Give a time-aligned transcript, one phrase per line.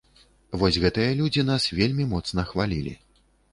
[0.61, 2.99] Вось гэтыя людзі нас вельмі моцна хвалілі.